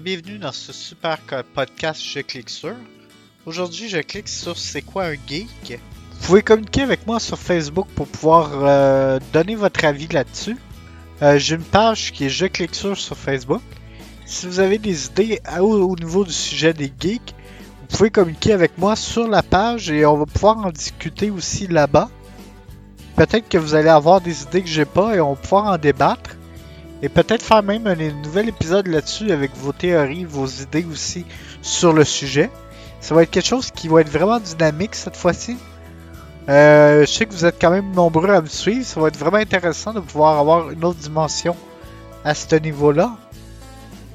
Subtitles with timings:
[0.00, 1.18] Bienvenue dans ce super
[1.54, 2.74] podcast Je clique sur.
[3.46, 5.80] Aujourd'hui, je clique sur C'est quoi un geek?
[6.12, 10.56] Vous pouvez communiquer avec moi sur Facebook pour pouvoir euh, donner votre avis là-dessus.
[11.22, 13.62] Euh, j'ai une page qui est Je clique sur sur Facebook.
[14.24, 17.34] Si vous avez des idées au, niveau du sujet des geeks,
[17.80, 21.66] vous pouvez communiquer avec moi sur la page et on va pouvoir en discuter aussi
[21.66, 22.08] là-bas.
[23.16, 25.76] Peut-être que vous allez avoir des idées que j'ai pas et on va pouvoir en
[25.76, 26.37] débattre.
[27.02, 31.24] Et peut-être faire même un nouvel épisode là-dessus avec vos théories, vos idées aussi
[31.62, 32.50] sur le sujet.
[33.00, 35.56] Ça va être quelque chose qui va être vraiment dynamique cette fois-ci.
[36.48, 38.84] Euh, je sais que vous êtes quand même nombreux à me suivre.
[38.84, 41.54] Ça va être vraiment intéressant de pouvoir avoir une autre dimension
[42.24, 43.16] à ce niveau-là.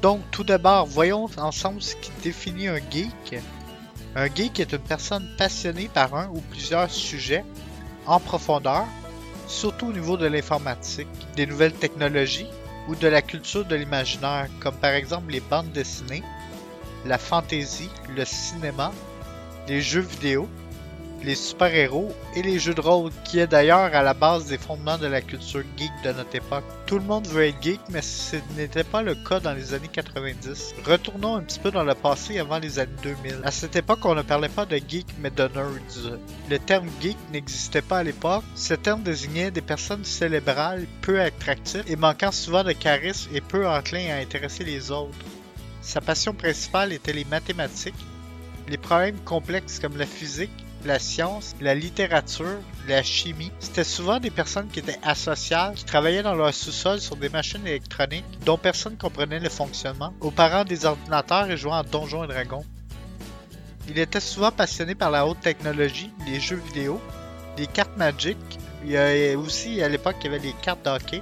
[0.01, 3.41] Donc, tout d'abord, voyons ensemble ce qui définit un geek.
[4.15, 7.45] Un geek est une personne passionnée par un ou plusieurs sujets
[8.05, 8.83] en profondeur,
[9.47, 12.49] surtout au niveau de l'informatique, des nouvelles technologies
[12.87, 16.23] ou de la culture de l'imaginaire, comme par exemple les bandes dessinées,
[17.05, 18.91] la fantaisie, le cinéma,
[19.67, 20.47] les jeux vidéo,
[21.23, 24.97] les super-héros et les jeux de rôle, qui est d'ailleurs à la base des fondements
[24.97, 26.65] de la culture geek de notre époque.
[26.85, 29.87] Tout le monde veut être geek, mais ce n'était pas le cas dans les années
[29.87, 30.75] 90.
[30.85, 33.41] Retournons un petit peu dans le passé avant les années 2000.
[33.43, 36.19] À cette époque, on ne parlait pas de geek, mais de nerds.
[36.49, 38.43] Le terme geek n'existait pas à l'époque.
[38.55, 43.67] Ce terme désignait des personnes célébrales, peu attractives et manquant souvent de charisme et peu
[43.67, 45.17] enclins à intéresser les autres.
[45.81, 47.93] Sa passion principale était les mathématiques,
[48.69, 53.51] les problèmes complexes comme la physique, la science, la littérature, la chimie.
[53.59, 57.65] C'était souvent des personnes qui étaient asociales, qui travaillaient dans leur sous-sol sur des machines
[57.65, 62.27] électroniques dont personne comprenait le fonctionnement, aux parents des ordinateurs et jouant à Donjons et
[62.27, 62.65] Dragons.
[63.87, 67.01] Il était souvent passionné par la haute technologie, les jeux vidéo,
[67.57, 68.59] les cartes magiques.
[68.85, 71.21] Il y a aussi à l'époque il y avait les cartes d'hockey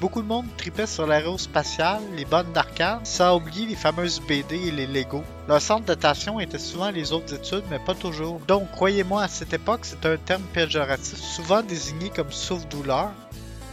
[0.00, 4.70] Beaucoup de monde tripait sur l'aérospatiale, les bonnes d'arcade, sans oublier les fameuses BD et
[4.70, 5.22] les Lego.
[5.46, 8.40] Leur centre d'attention était souvent les autres études, mais pas toujours.
[8.48, 13.10] Donc, croyez-moi, à cette époque, c'est un terme péjoratif, souvent désigné comme souffre-douleur,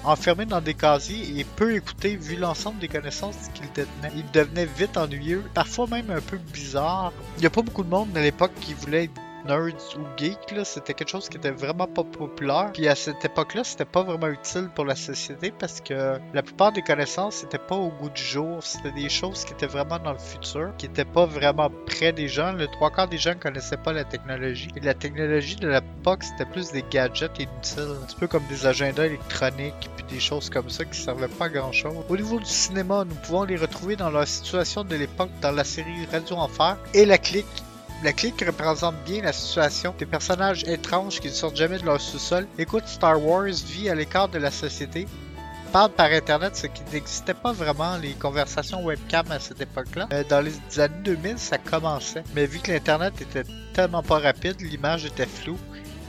[0.03, 4.11] enfermé dans des casiers et peu écouté vu l'ensemble des connaissances qu'il détenait.
[4.13, 7.13] Il devenait vite ennuyeux, parfois même un peu bizarre.
[7.38, 10.38] Il n'y a pas beaucoup de monde à l'époque qui voulait être nerds ou geeks,
[10.64, 12.72] c'était quelque chose qui était vraiment pas populaire.
[12.74, 16.72] Puis à cette époque-là, c'était pas vraiment utile pour la société parce que la plupart
[16.72, 18.58] des connaissances n'étaient pas au goût du jour.
[18.62, 22.28] C'était des choses qui étaient vraiment dans le futur, qui étaient pas vraiment près des
[22.28, 22.52] gens.
[22.52, 24.70] Le trois quarts des gens connaissaient pas la technologie.
[24.75, 27.98] Et la technologie de l'époque, c'était plus des gadgets inutiles.
[28.02, 31.46] Un petit peu comme des agendas électroniques, puis des choses comme ça qui servaient pas
[31.46, 31.96] à grand chose.
[32.09, 35.64] Au niveau du cinéma, nous pouvons les retrouver dans leur situation de l'époque dans la
[35.64, 37.46] série Radio Enfer et la clique
[38.03, 42.00] la clique représente bien la situation des personnages étranges qui ne sortent jamais de leur
[42.00, 45.08] sous-sol, écoutent Star Wars, vit à l'écart de la société,
[45.72, 50.07] parlent par Internet, ce qui n'existait pas vraiment, les conversations webcam à cette époque-là.
[50.13, 52.24] Euh, dans les années 2000, ça commençait.
[52.36, 53.44] Mais vu que l'Internet était
[53.74, 55.57] tellement pas rapide, l'image était floue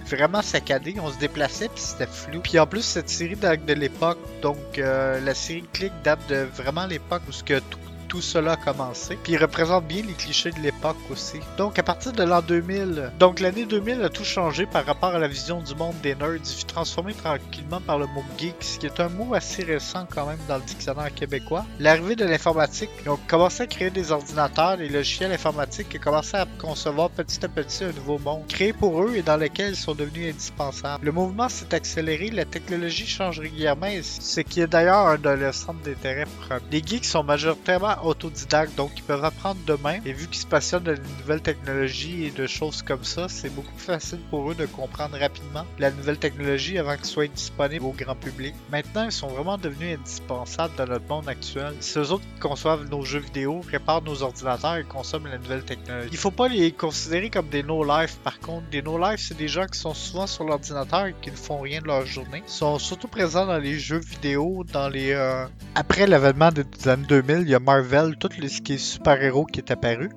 [0.09, 0.97] vraiment saccadé.
[1.01, 2.41] On se déplaçait puis c'était flou.
[2.41, 4.19] Puis en plus, cette série date de l'époque.
[4.43, 7.61] Donc euh, la série Click date de vraiment l'époque où ce que
[8.09, 9.19] tout cela a commencé.
[9.23, 11.39] Puis il représente bien les clichés de l'époque aussi.
[11.57, 15.19] Donc à partir de l'an 2000, donc l'année 2000 a tout changé par rapport à
[15.19, 16.37] la vision du monde des nerds.
[16.37, 20.27] Il fut transformé tranquillement par le mot geek, qui est un mot assez récent quand
[20.27, 21.65] même dans le dictionnaire québécois.
[21.79, 26.47] L'arrivée de l'informatique, ont commencé à créer des ordinateurs, des logiciels informatiques et commencé à
[26.59, 29.95] concevoir petit à petit un nouveau monde, créé pour eux et dans lequel ils sont
[29.95, 31.05] devenus indispensables.
[31.05, 35.55] Le mouvement s'est accéléré, la technologie change régulièrement, ce qui est d'ailleurs un de leurs
[35.55, 36.25] centres d'intérêt
[36.71, 39.99] Les geeks sont majoritairement autodidactes, donc ils peuvent apprendre demain.
[40.05, 43.73] Et vu qu'ils se passionnent de nouvelles technologies et de choses comme ça, c'est beaucoup
[43.73, 47.93] plus facile pour eux de comprendre rapidement la nouvelle technologie avant qu'elle soit disponible au
[47.93, 48.55] grand public.
[48.71, 51.75] Maintenant, ils sont vraiment devenus indispensables dans notre monde actuel.
[51.81, 55.65] C'est eux autres qui conçoivent nos jeux vidéo, réparent nos ordinateurs et consomment la nouvelle
[55.65, 56.09] technologie.
[56.13, 58.69] Il faut pas les considérer comme des no-life par contre.
[58.71, 61.81] Des no-life, c'est des gens qui sont souvent sur l'ordinateur et qui ne font rien
[61.81, 62.43] de leur journée.
[62.47, 65.13] Ils sont surtout présents dans les jeux vidéo, dans les...
[65.13, 67.88] Euh, après l'événement des années 2000, il y a Marvel
[68.19, 70.11] tout ce qui est super-héros qui est apparu.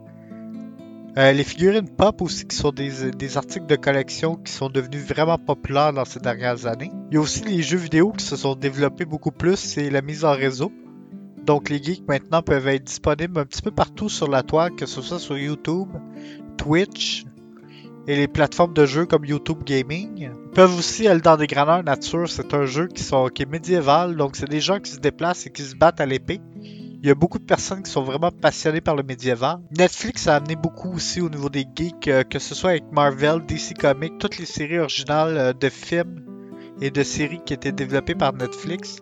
[1.17, 5.37] Euh, les figurines pop aussi, qui sont des, articles de collection qui sont devenus vraiment
[5.37, 6.89] populaires dans ces dernières années.
[7.09, 10.01] Il y a aussi les jeux vidéo qui se sont développés beaucoup plus et la
[10.01, 10.71] mise en réseau.
[11.45, 14.85] Donc les geeks maintenant peuvent être disponibles un petit peu partout sur la toile, que
[14.85, 15.89] ce soit sur YouTube,
[16.55, 17.25] Twitch
[18.07, 20.09] et les plateformes de jeux comme YouTube Gaming.
[20.17, 22.29] Ils peuvent aussi aller dans des grandeurs nature.
[22.29, 25.45] C'est un jeu qui, sont, qui est médiéval, donc c'est des gens qui se déplacent
[25.45, 26.39] et qui se battent à l'épée.
[27.03, 29.57] Il y a beaucoup de personnes qui sont vraiment passionnées par le médiéval.
[29.75, 33.43] Netflix a amené beaucoup aussi au niveau des geeks, euh, que ce soit avec Marvel,
[33.47, 36.23] DC Comics, toutes les séries originales euh, de films
[36.79, 39.01] et de séries qui étaient développées par Netflix.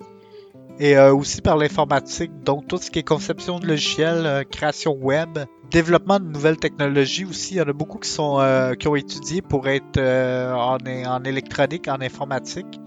[0.80, 5.38] et euh, aussi par l'informatique, donc tout ce qui est conception de logiciels, création web,
[5.70, 7.56] développement de nouvelles technologies aussi.
[7.56, 8.40] Il y en a beaucoup qui sont
[8.80, 12.80] qui ont étudié pour être en, en, électronique, en informatique,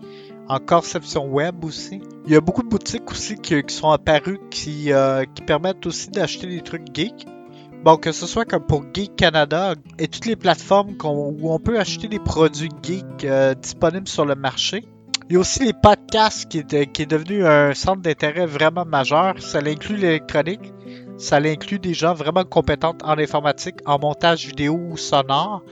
[0.52, 2.00] en conception web aussi.
[2.26, 4.90] Il y a beaucoup de boutiques aussi qui, sont apparues qui,
[5.34, 7.26] qui permettent aussi d'acheter des trucs geeks.
[7.84, 11.80] Bon, que ce soit comme pour Geek Canada et toutes les plateformes où on peut
[11.80, 13.26] acheter des produits geeks
[13.60, 14.84] disponibles sur le marché.
[15.28, 19.34] Il y a aussi les podcasts qui est, qui devenu un centre d'intérêt vraiment majeur.
[19.40, 20.72] Ça inclut l'électronique.
[21.16, 25.62] Ça inclut des gens vraiment compétents en informatique, en montage vidéo ou sonore.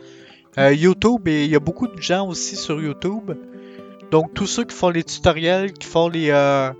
[0.59, 3.33] Euh, YouTube, il y a beaucoup de gens aussi sur YouTube.
[4.11, 6.71] Donc tous ceux qui font les tutoriels, qui font les, euh,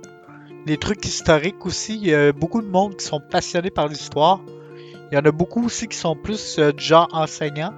[0.65, 4.41] les trucs historiques aussi, il y a beaucoup de monde qui sont passionnés par l'histoire.
[5.11, 7.73] Il y en a beaucoup aussi qui sont plus euh, du genre enseignants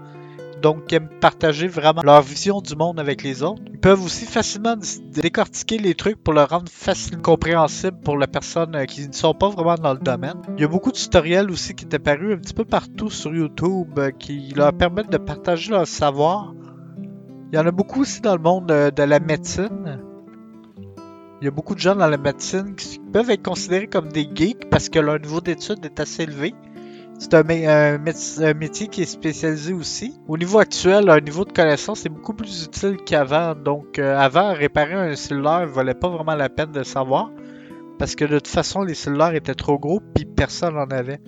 [0.64, 3.62] donc qui aiment partager vraiment leur vision du monde avec les autres.
[3.68, 4.76] Ils peuvent aussi facilement
[5.12, 9.34] décortiquer les trucs pour le rendre facilement compréhensible pour les personnes euh, qui ne sont
[9.34, 10.42] pas vraiment dans le domaine.
[10.58, 13.36] Il y a beaucoup de tutoriels aussi qui sont apparus un petit peu partout sur
[13.36, 16.54] YouTube euh, qui leur permettent de partager leur savoir.
[17.54, 20.00] Il y en a beaucoup aussi dans le monde euh, de la médecine.
[21.40, 24.28] Il y a beaucoup de gens dans la médecine qui peuvent être considérés comme des
[24.34, 26.56] geeks parce que leur niveau d'études est assez élevé.
[27.20, 30.20] C'est un, métier qui est spécialisé aussi.
[30.28, 33.54] Au niveau actuel, un niveau de connaissance est beaucoup plus utile qu'avant.
[33.54, 37.30] Donc, euh, avant, réparer un cellulaire ne valait pas vraiment la peine de savoir.
[38.00, 41.20] Parce que de toute façon, les cellulaires étaient trop gros puis personne n'en avait.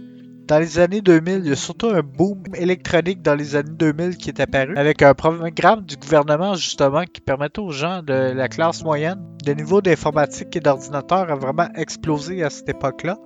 [0.48, 4.16] Dans les années 2000, il y a surtout un boom électronique dans les années 2000
[4.18, 8.48] qui est apparu avec un programme du gouvernement justement qui permettait aux gens de la
[8.48, 13.18] classe moyenne, le niveau d'informatique et d'ordinateur a vraiment explosé à cette époque-là.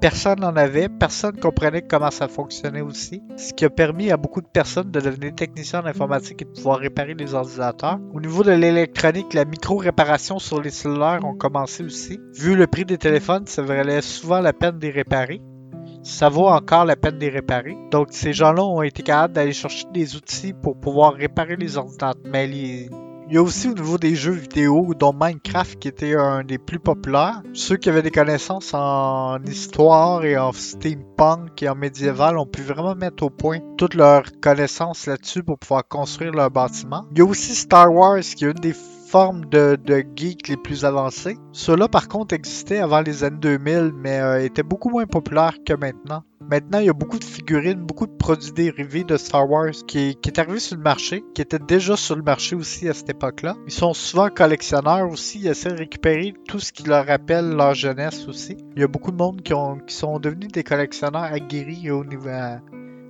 [0.00, 4.40] Personne n'en avait, personne comprenait comment ça fonctionnait aussi, ce qui a permis à beaucoup
[4.40, 8.00] de personnes de devenir techniciens en informatique et de pouvoir réparer les ordinateurs.
[8.12, 12.18] Au niveau de l'électronique, la micro-réparation sur les cellulaires ont commencé aussi.
[12.34, 15.40] Vu le prix des téléphones, ça valait souvent la peine de les réparer
[16.02, 17.76] ça vaut encore la peine de les réparer.
[17.90, 22.14] Donc, ces gens-là ont été capables d'aller chercher des outils pour pouvoir réparer les ordinateurs.
[22.24, 26.42] Mais il y a aussi au niveau des jeux vidéo, dont Minecraft qui était un
[26.42, 27.42] des plus populaires.
[27.52, 32.62] Ceux qui avaient des connaissances en histoire et en steampunk et en médiéval ont pu
[32.62, 37.04] vraiment mettre au point toutes leurs connaissances là-dessus pour pouvoir construire leur bâtiment.
[37.12, 38.74] Il y a aussi Star Wars qui est une des
[39.10, 39.76] formes de,
[40.14, 41.36] geeks les plus avancées.
[41.52, 45.72] Ceux-là, par contre, existaient avant les années 2000, mais euh, étaient beaucoup moins populaires que
[45.72, 46.22] maintenant.
[46.48, 50.16] Maintenant, il y a beaucoup de figurines, beaucoup de produits dérivés de Star Wars qui,
[50.16, 53.56] qui est sur le marché, qui étaient déjà sur le marché aussi à cette époque-là.
[53.66, 57.74] Ils sont souvent collectionneurs aussi, ils essaient de récupérer tout ce qui leur rappelle leur
[57.74, 58.56] jeunesse aussi.
[58.76, 62.04] Il y a beaucoup de monde qui, ont, qui sont devenus des collectionneurs aguerris au
[62.04, 62.28] niveau,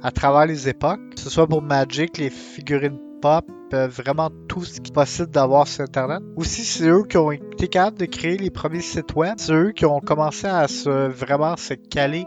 [0.02, 4.64] à, travers les époques, que ce soit pour Magic, les figurines pop, euh, vraiment tout
[4.64, 6.22] ce qui est possible d'avoir sur Internet.
[6.36, 9.34] Aussi, c'est eux qui ont été capables de créer les premiers sites web.
[9.36, 12.26] C'est eux qui ont commencé à se vraiment se caler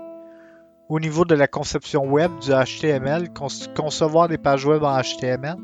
[0.89, 3.29] au niveau de la conception web du HTML,
[3.75, 5.55] concevoir des pages web en HTML,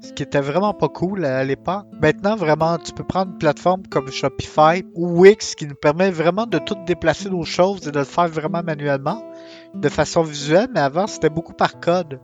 [0.00, 1.86] ce qui était vraiment pas cool à l'époque.
[2.00, 6.46] Maintenant, vraiment, tu peux prendre une plateforme comme Shopify ou Wix qui nous permet vraiment
[6.46, 9.22] de tout déplacer nos choses et de le faire vraiment manuellement,
[9.74, 12.20] de façon visuelle, mais avant, c'était beaucoup par code.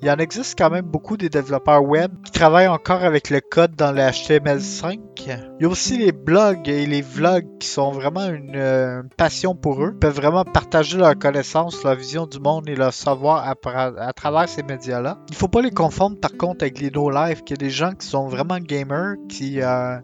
[0.00, 3.74] Il en existe quand même beaucoup des développeurs web qui travaillent encore avec le code
[3.74, 5.00] dans le HTML5.
[5.26, 9.56] Il y a aussi les blogs et les vlogs qui sont vraiment une, euh, passion
[9.56, 9.90] pour eux.
[9.94, 14.48] Ils peuvent vraiment partager leurs connaissances, leur vision du monde et leur savoir à, travers
[14.48, 15.18] ces médias-là.
[15.30, 18.06] Il faut pas les confondre par contre avec les no-life, qui est des gens qui
[18.06, 19.96] sont vraiment gamers, qui, euh,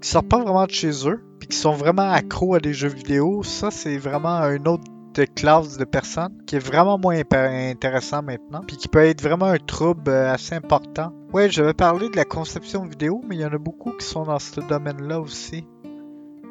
[0.00, 3.44] sortent pas vraiment de chez eux, puis qui sont vraiment accros à des jeux vidéo.
[3.44, 4.84] Ça, c'est vraiment un autre
[5.24, 9.58] classe de personnes qui est vraiment moins intéressant maintenant, puis qui peut être vraiment un
[9.58, 11.12] trouble euh, assez important.
[11.32, 14.06] Ouais, je vais parler de la conception vidéo, mais il y en a beaucoup qui
[14.06, 15.66] sont dans ce domaine-là aussi.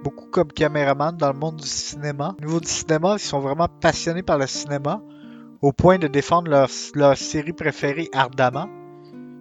[0.03, 2.35] Beaucoup comme caméraman dans le monde du cinéma.
[2.39, 5.01] Au niveau du cinéma, ils sont vraiment passionnés par le cinéma,
[5.61, 6.49] au point de défendre
[6.95, 8.67] leur série préférée ardemment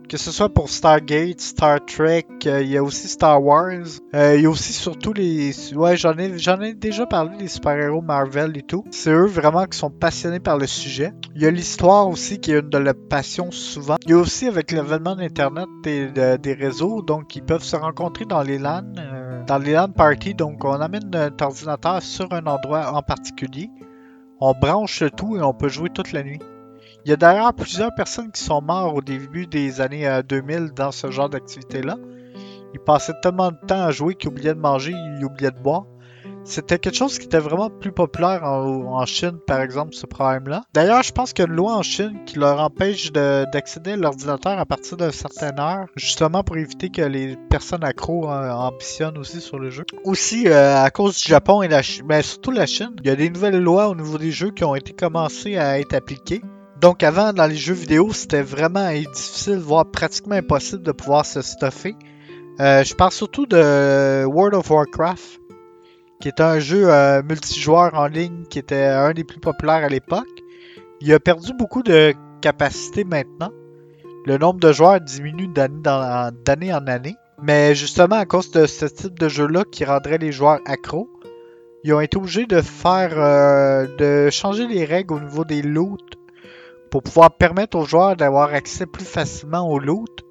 [0.08, 3.84] que ce soit pour Stargate, Star Trek, euh, il y a aussi Star Wars,
[4.14, 5.52] euh, il y a aussi surtout les...
[5.74, 8.84] Ouais, j'en ai, j'en ai déjà parlé des super-héros Marvel et tout.
[8.90, 11.12] C'est eux vraiment qui sont passionnés par le sujet.
[11.34, 13.96] Il y a l'histoire aussi qui est une de leurs passions souvent.
[14.06, 16.06] Il y a aussi avec l'événement d'Internet et
[16.38, 20.34] des réseaux, donc ils peuvent se rencontrer dans les LAN, euh, dans les LAN parties,
[20.34, 23.70] donc on amène notre ordinateur sur un endroit en particulier.
[24.40, 26.40] On branche tout et on peut jouer toute la nuit.
[27.08, 30.68] Il y a d'ailleurs plusieurs personnes qui sont mortes au début des années 2000 euh,
[30.76, 31.96] dans ce genre d'activité-là.
[32.74, 35.86] Ils passaient tellement de temps à jouer qu'ils oubliaient de manger, ils oubliaient de boire.
[36.44, 40.64] C'était quelque chose qui était vraiment plus populaire en, Chine, par exemple, ce problème-là.
[40.74, 43.96] D'ailleurs, je pense qu'il y a une loi en Chine qui leur empêche d'accéder à
[43.96, 49.16] l'ordinateur à partir d'une certaine heure, justement pour éviter que les personnes accros euh, ambitionnent
[49.16, 49.86] aussi sur le jeu.
[50.04, 53.10] Aussi, euh, à cause du Japon et la Chine, mais surtout la Chine, il y
[53.10, 56.42] a des nouvelles lois au niveau des jeux qui ont été commencées à être appliquées.
[56.80, 61.42] Donc avant, dans les jeux vidéo, c'était vraiment difficile, voire pratiquement impossible de pouvoir se
[61.42, 61.96] stuffer.
[62.60, 65.40] Euh, je parle surtout de World of Warcraft
[66.20, 69.88] qui est un jeu euh, multijoueur en ligne qui était un des plus populaires à
[69.88, 70.26] l'époque.
[71.00, 73.50] Il a perdu beaucoup de capacité maintenant.
[74.26, 77.16] Le nombre de joueurs diminue d'année en année.
[77.40, 81.08] Mais justement, à cause de ce type de jeu-là qui rendrait les joueurs accros,
[81.84, 86.17] ils ont été obligés de faire euh, de changer les règles au niveau des loots
[86.90, 90.24] pour pouvoir permettre aux joueurs d'avoir accès plus facilement aux loot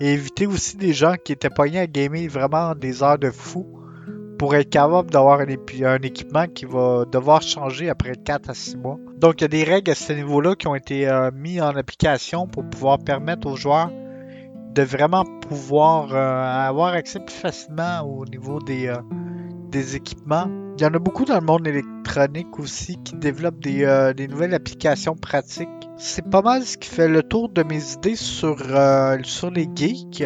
[0.00, 3.66] et éviter aussi des gens qui étaient pognés à gamer vraiment des heures de fou
[4.38, 8.98] pour être capable d'avoir un, équipement qui va devoir changer après 4 à 6 mois.
[9.16, 11.74] Donc il y a des règles à ce niveau-là qui ont été euh, mises en
[11.74, 13.90] application pour pouvoir permettre aux joueurs
[14.74, 18.96] de vraiment pouvoir euh, avoir accès plus facilement au niveau des, euh,
[19.70, 20.48] des équipements.
[20.78, 24.54] Il y en a beaucoup dans le monde électronique aussi qui développent des, des nouvelles
[24.54, 25.68] applications pratiques.
[25.96, 28.58] C'est pas mal ce qui fait le tour de mes idées sur,
[29.24, 30.24] sur les geeks.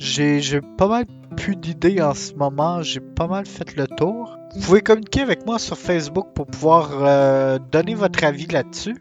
[0.00, 1.04] J'ai pas mal
[1.36, 2.82] plus d'idées en ce moment.
[2.82, 4.38] J'ai pas mal fait le tour.
[4.54, 8.96] Vous pouvez communiquer avec moi sur Facebook pour pouvoir euh, donner votre avis là-dessus.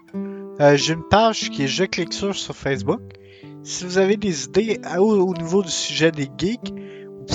[0.60, 3.02] Euh, j'ai une page qui est Je clique sur sur Facebook.
[3.64, 6.74] Si vous avez des idées au, niveau du sujet des geeks,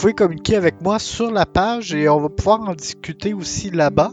[0.00, 4.12] pouvez communiquer avec moi sur la page et on va pouvoir en discuter aussi là-bas.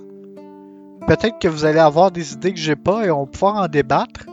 [1.07, 3.67] Peut-être que vous allez avoir des idées que j'ai pas et on va pouvoir en
[3.67, 4.25] débattre.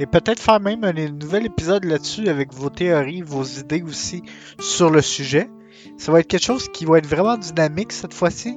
[0.00, 4.22] Et peut-être faire même un nouvel épisode là-dessus avec vos théories, vos idées aussi
[4.60, 5.50] sur le sujet.
[5.96, 8.56] Ça va être quelque chose qui va être vraiment dynamique cette fois-ci.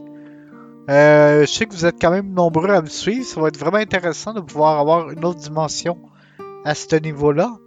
[0.89, 3.25] Euh, je sais que vous êtes quand même nombreux à me suivre.
[3.25, 5.97] Ça va être vraiment intéressant de pouvoir avoir une autre dimension
[6.63, 7.57] à ce niveau-là.